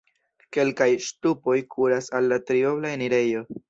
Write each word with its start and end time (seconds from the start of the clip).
Kelkaj 0.57 0.87
ŝtupoj 1.09 1.57
kuras 1.77 2.11
al 2.21 2.35
la 2.35 2.43
triobla 2.51 2.99
enirejo. 2.99 3.51